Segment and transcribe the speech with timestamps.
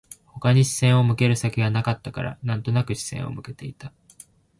[0.33, 3.93] 他に視線を向ける先がなかったから、なんとなく視線を向けていた